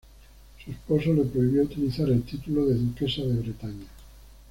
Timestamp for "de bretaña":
3.21-3.85